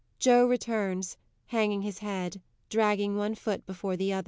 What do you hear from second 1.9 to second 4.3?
head, dragging one foot before the other.